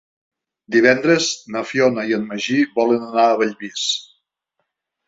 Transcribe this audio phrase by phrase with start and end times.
[0.75, 1.27] Divendres
[1.57, 3.89] na Fiona i en Magí volen anar a Bellvís.